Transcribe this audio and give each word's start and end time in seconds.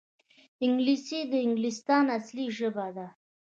انګلیسي 0.65 1.19
د 1.31 1.33
انګلستان 1.45 2.05
اصلي 2.17 2.45
ژبه 2.57 2.87
ده 2.95 3.07